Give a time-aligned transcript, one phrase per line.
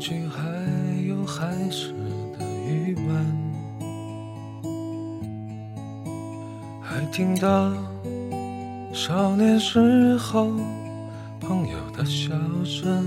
[0.00, 0.40] 去还
[1.06, 1.92] 有海市
[2.38, 3.26] 的余温，
[6.80, 7.70] 还听到
[8.94, 10.52] 少年时候
[11.38, 12.30] 朋友的笑
[12.64, 13.04] 声。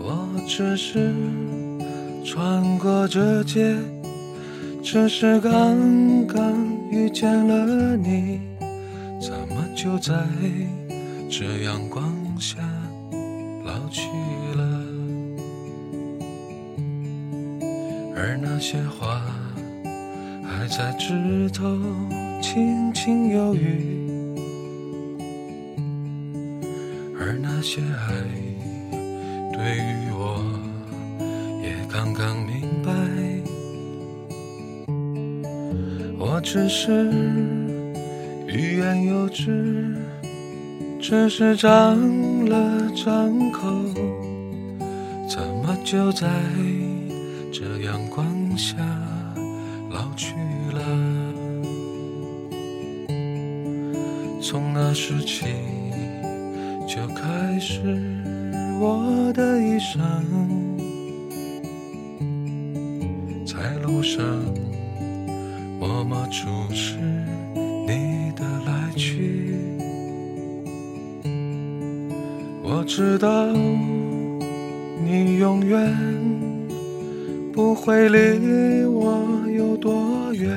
[0.00, 1.14] 我只是
[2.24, 3.76] 穿过这街，
[4.82, 6.52] 只是刚刚
[6.90, 8.40] 遇见了你，
[9.20, 10.12] 怎么就在
[11.30, 12.58] 这阳光下？
[13.64, 14.02] 老去
[18.24, 19.20] 而那些花
[20.44, 21.76] 还在枝头
[22.40, 24.06] 轻轻忧郁，
[27.18, 28.14] 而那些爱
[29.52, 30.40] 对于我
[31.64, 32.92] 也刚刚明白，
[36.16, 37.10] 我只是
[38.46, 39.96] 欲言又止。
[41.00, 41.98] 只是张
[42.48, 43.68] 了张口，
[45.28, 46.28] 怎么就在
[47.52, 48.76] 这阳光下
[49.90, 50.34] 老去
[50.72, 50.80] 了？
[54.40, 55.44] 从那时起
[56.88, 57.82] 就开始
[58.80, 60.00] 我的一生，
[63.46, 64.24] 在路上
[65.78, 66.96] 默默注视
[67.86, 69.54] 你的来去。
[72.62, 73.46] 我知道
[75.04, 75.94] 你永远
[77.62, 79.24] 不会离我
[79.56, 80.50] 有多远，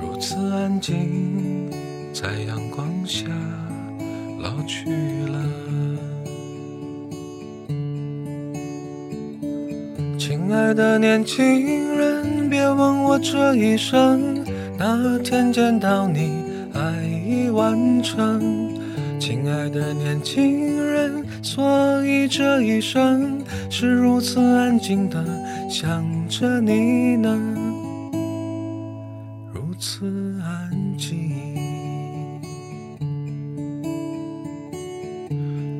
[0.00, 1.68] 如此安静，
[2.14, 3.26] 在阳光下
[4.38, 4.90] 老去
[5.26, 5.40] 了。
[10.16, 14.44] 亲爱的年轻人，别问我这一生
[14.78, 16.44] 哪天见到你，
[16.74, 18.80] 爱已完成。
[19.24, 23.40] 亲爱的年轻人，所以这一生
[23.70, 25.24] 是如此安静的
[25.70, 27.30] 想着你呢，
[29.54, 30.08] 如此
[30.42, 31.30] 安静。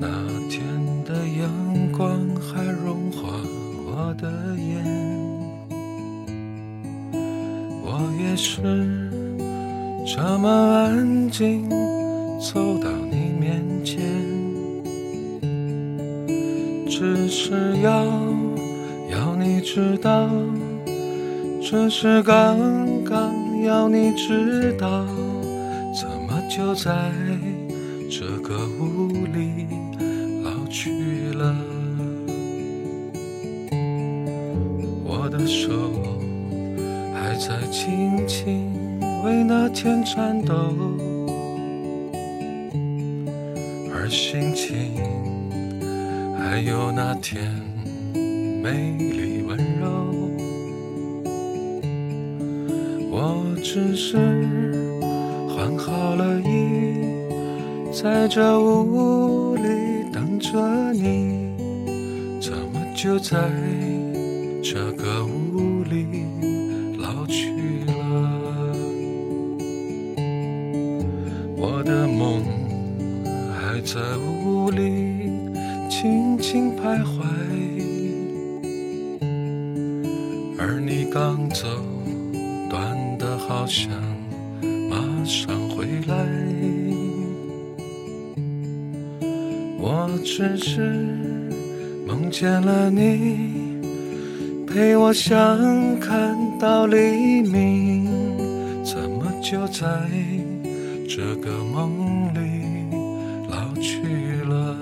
[0.00, 0.08] 那
[0.48, 0.64] 天
[1.04, 3.28] 的阳光还融化
[3.84, 4.82] 我的眼，
[7.84, 8.62] 我也是
[10.06, 11.68] 这么安静
[12.38, 13.26] 走到你。
[13.38, 14.02] 面前，
[16.88, 18.04] 只是要
[19.08, 20.28] 要你知道，
[21.62, 22.58] 只是刚
[23.04, 23.32] 刚
[23.62, 25.06] 要你知道，
[25.94, 27.12] 怎么就在
[28.10, 29.66] 这个屋里
[30.42, 31.54] 老去了？
[35.04, 35.70] 我的手
[37.14, 38.72] 还在轻轻
[39.24, 40.74] 为那天颤抖。
[44.06, 44.94] 的心情
[46.38, 47.42] 还有那天
[48.62, 49.88] 美丽温柔，
[53.10, 54.16] 我只是
[55.48, 56.94] 换好了衣，
[57.92, 59.62] 在这屋里
[60.12, 61.50] 等着你，
[62.40, 63.36] 怎么就在
[64.62, 66.35] 这个屋里？
[73.82, 75.30] 在屋里
[75.88, 77.22] 轻轻徘徊，
[80.58, 81.66] 而你刚走，
[82.70, 83.90] 短的好像
[84.90, 86.14] 马上回来。
[89.78, 90.80] 我只是
[92.06, 93.80] 梦见了你，
[94.66, 98.08] 陪我相看到黎明，
[98.84, 99.86] 怎么就在
[101.08, 102.75] 这个梦里？
[103.80, 104.00] 去
[104.48, 104.76] 了，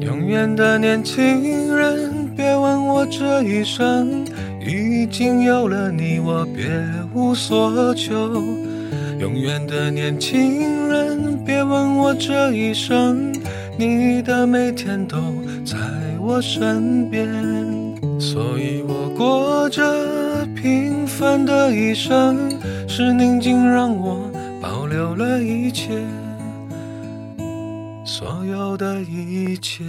[0.00, 4.24] 永远的年轻人，别问我这一生
[4.60, 6.64] 已经有了你，我别
[7.14, 8.14] 无所求。
[9.18, 13.32] 永远的年轻人，别问我这一生，
[13.78, 15.16] 你的每天都
[15.64, 15.76] 在
[16.20, 17.26] 我身边，
[18.20, 19.82] 所以我过着
[20.54, 22.36] 平凡的一生，
[22.86, 24.18] 是宁静让我。
[24.68, 26.04] 保留了一切，
[28.04, 29.84] 所有的一切。